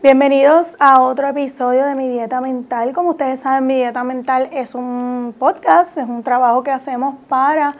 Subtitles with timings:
[0.00, 2.92] Bienvenidos a otro episodio de Mi Dieta Mental.
[2.92, 7.74] Como ustedes saben, Mi Dieta Mental es un podcast, es un trabajo que hacemos para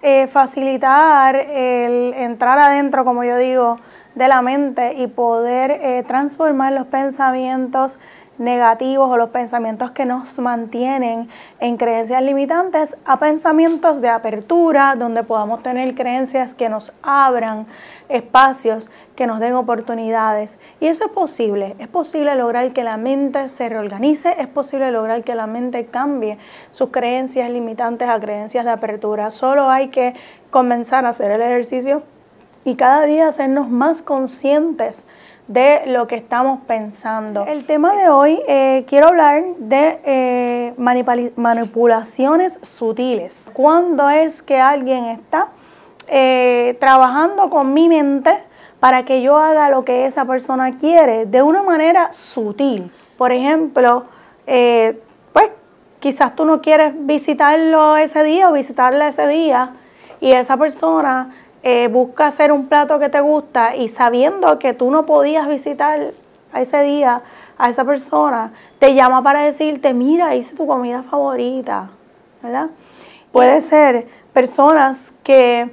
[0.00, 3.80] eh, facilitar el entrar adentro, como yo digo,
[4.14, 7.98] de la mente y poder eh, transformar los pensamientos
[8.38, 11.28] negativos o los pensamientos que nos mantienen
[11.60, 17.66] en creencias limitantes a pensamientos de apertura, donde podamos tener creencias que nos abran
[18.08, 20.58] espacios, que nos den oportunidades.
[20.80, 25.22] Y eso es posible, es posible lograr que la mente se reorganice, es posible lograr
[25.22, 26.38] que la mente cambie
[26.72, 29.30] sus creencias limitantes a creencias de apertura.
[29.30, 30.14] Solo hay que
[30.50, 32.02] comenzar a hacer el ejercicio
[32.64, 35.04] y cada día hacernos más conscientes
[35.46, 37.44] de lo que estamos pensando.
[37.46, 40.74] El tema de hoy eh, quiero hablar de eh,
[41.36, 43.36] manipulaciones sutiles.
[43.52, 45.48] ¿Cuándo es que alguien está
[46.08, 48.42] eh, trabajando con mi mente
[48.80, 52.90] para que yo haga lo que esa persona quiere de una manera sutil?
[53.18, 54.06] Por ejemplo,
[54.44, 55.50] pues
[56.00, 59.72] quizás tú no quieres visitarlo ese día o visitarla ese día
[60.20, 61.30] y esa persona
[61.66, 66.12] eh, busca hacer un plato que te gusta y sabiendo que tú no podías visitar
[66.52, 67.22] a ese día
[67.56, 71.88] a esa persona, te llama para decirte, mira, hice tu comida favorita,
[72.42, 72.68] ¿verdad?
[73.32, 75.70] Puede ser personas que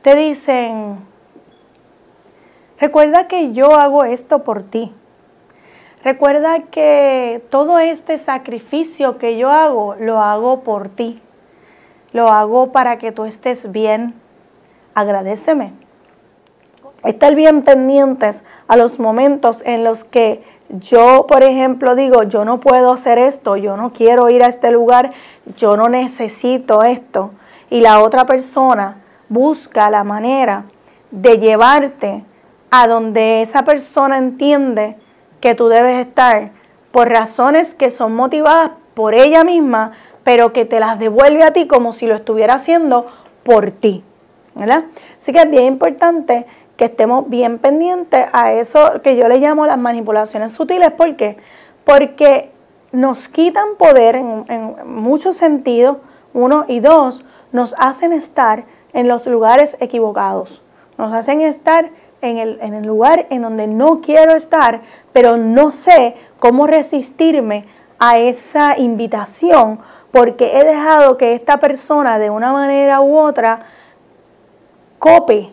[0.00, 0.96] te dicen,
[2.80, 4.94] recuerda que yo hago esto por ti.
[6.02, 11.20] Recuerda que todo este sacrificio que yo hago, lo hago por ti
[12.16, 14.14] lo hago para que tú estés bien.
[14.94, 15.72] Agradeceme.
[17.04, 22.58] Estar bien pendientes a los momentos en los que yo, por ejemplo, digo, yo no
[22.58, 25.12] puedo hacer esto, yo no quiero ir a este lugar,
[25.56, 27.30] yo no necesito esto.
[27.70, 28.96] Y la otra persona
[29.28, 30.64] busca la manera
[31.12, 32.24] de llevarte
[32.70, 34.96] a donde esa persona entiende
[35.40, 36.50] que tú debes estar
[36.90, 39.92] por razones que son motivadas por ella misma,
[40.26, 43.06] pero que te las devuelve a ti como si lo estuviera haciendo
[43.44, 44.02] por ti.
[44.56, 44.86] ¿verdad?
[45.16, 49.66] Así que es bien importante que estemos bien pendientes a eso que yo le llamo
[49.66, 50.90] las manipulaciones sutiles.
[50.90, 51.36] ¿Por qué?
[51.84, 52.50] Porque
[52.90, 55.98] nos quitan poder en, muchos sentidos,
[56.34, 58.64] uno y dos, nos hacen estar
[58.94, 60.60] en los lugares equivocados,
[60.98, 64.80] nos hacen estar en el, en el lugar en donde no quiero estar,
[65.12, 69.78] pero no sé cómo resistirme a esa invitación
[70.12, 73.66] porque he dejado que esta persona de una manera u otra
[74.98, 75.52] cope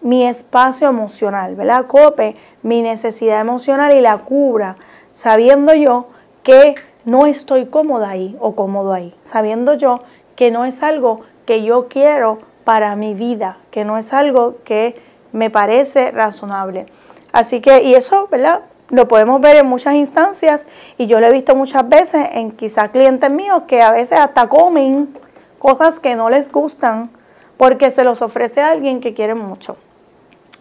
[0.00, 1.86] mi espacio emocional, ¿verdad?
[1.86, 4.76] Cope mi necesidad emocional y la cubra,
[5.10, 6.06] sabiendo yo
[6.42, 10.00] que no estoy cómoda ahí o cómodo ahí, sabiendo yo
[10.36, 15.00] que no es algo que yo quiero para mi vida, que no es algo que
[15.32, 16.86] me parece razonable.
[17.32, 18.60] Así que, y eso, ¿verdad?
[18.90, 20.66] Lo podemos ver en muchas instancias
[20.96, 24.48] y yo lo he visto muchas veces en quizás clientes míos que a veces hasta
[24.48, 25.14] comen
[25.58, 27.10] cosas que no les gustan
[27.58, 29.76] porque se los ofrece alguien que quiere mucho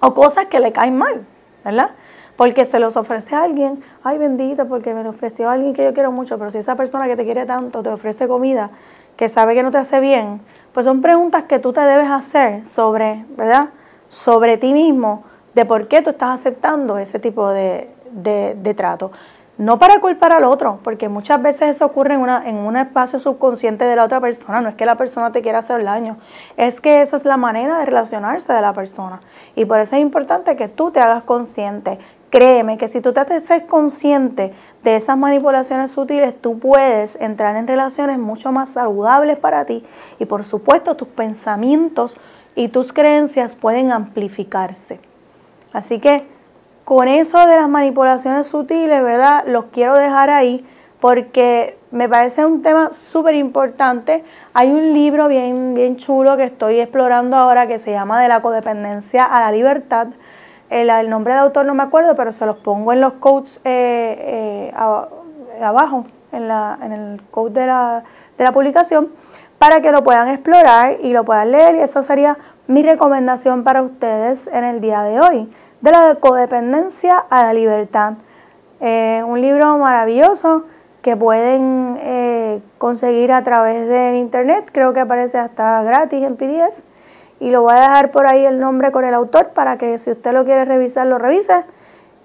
[0.01, 1.25] o cosas que le caen mal,
[1.63, 1.91] ¿verdad?
[2.35, 6.11] Porque se los ofrece alguien, ay bendito, porque me lo ofreció alguien que yo quiero
[6.11, 8.71] mucho, pero si esa persona que te quiere tanto te ofrece comida
[9.15, 10.41] que sabe que no te hace bien,
[10.73, 13.69] pues son preguntas que tú te debes hacer sobre, ¿verdad?
[14.09, 15.23] Sobre ti mismo,
[15.55, 19.11] de por qué tú estás aceptando ese tipo de, de, trato.
[19.57, 23.19] No para culpar al otro, porque muchas veces eso ocurre en, una, en un espacio
[23.19, 24.61] subconsciente de la otra persona.
[24.61, 26.17] No es que la persona te quiera hacer daño,
[26.57, 29.21] es que esa es la manera de relacionarse de la persona.
[29.55, 31.97] Y por eso es importante que tú te hagas consciente.
[32.29, 34.53] Créeme que si tú te haces consciente
[34.83, 39.85] de esas manipulaciones sutiles, tú puedes entrar en relaciones mucho más saludables para ti
[40.19, 42.17] y por supuesto tus pensamientos
[42.53, 44.99] y tus creencias pueden amplificarse.
[45.71, 46.27] Así que
[46.87, 49.43] con eso de las manipulaciones sutiles, ¿verdad?
[49.45, 50.65] Los quiero dejar ahí
[51.01, 54.23] porque me parece un tema súper importante.
[54.53, 58.41] Hay un libro bien, bien chulo que estoy explorando ahora que se llama De la
[58.41, 60.07] codependencia a la libertad.
[60.69, 64.71] El, nombre del autor no me acuerdo, pero se los pongo en los codes eh,
[64.73, 66.43] eh, abajo, en,
[66.93, 68.05] el code de la,
[68.37, 69.09] de la publicación,
[69.57, 71.75] para que lo puedan explorar y lo puedan leer.
[71.75, 72.37] Y eso sería
[72.67, 75.49] mi recomendación para ustedes en el día de hoy
[75.81, 78.13] de la codependencia a la libertad.
[78.79, 80.65] Eh, un libro maravilloso
[81.01, 86.77] que pueden eh, conseguir a través del internet, creo que aparece hasta gratis en PDF
[87.39, 90.11] y lo voy a dejar por ahí el nombre con el autor para que si
[90.11, 91.63] usted lo quiere revisar, lo revise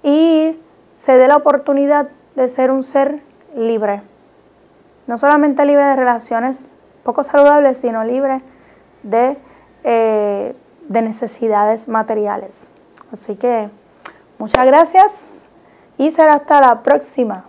[0.02, 0.58] y
[0.96, 3.22] se dé la oportunidad de ser un ser
[3.55, 4.02] libre.
[5.06, 6.75] No solamente libre de relaciones
[7.05, 8.43] poco saludables, sino libre
[9.05, 9.37] de,
[9.84, 10.56] eh,
[10.88, 12.71] de necesidades materiales.
[13.12, 13.70] Así que
[14.43, 15.44] Muchas gracias
[15.99, 17.44] y será hasta la próxima.